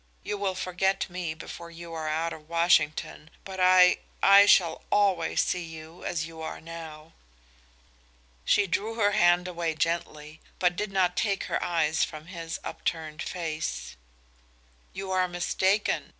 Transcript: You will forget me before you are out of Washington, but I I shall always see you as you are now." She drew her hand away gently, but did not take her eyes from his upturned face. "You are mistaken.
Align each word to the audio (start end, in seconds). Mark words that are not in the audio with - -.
You 0.23 0.35
will 0.35 0.55
forget 0.55 1.07
me 1.11 1.35
before 1.35 1.69
you 1.69 1.93
are 1.93 2.07
out 2.09 2.33
of 2.33 2.49
Washington, 2.49 3.29
but 3.45 3.59
I 3.59 3.97
I 4.23 4.47
shall 4.47 4.81
always 4.89 5.41
see 5.41 5.63
you 5.63 6.03
as 6.03 6.25
you 6.25 6.41
are 6.41 6.59
now." 6.59 7.13
She 8.43 8.65
drew 8.65 8.95
her 8.95 9.11
hand 9.11 9.47
away 9.47 9.75
gently, 9.75 10.41
but 10.57 10.75
did 10.75 10.91
not 10.91 11.15
take 11.15 11.43
her 11.43 11.63
eyes 11.63 12.03
from 12.03 12.25
his 12.33 12.59
upturned 12.63 13.21
face. 13.21 13.95
"You 14.91 15.11
are 15.11 15.27
mistaken. 15.27 16.09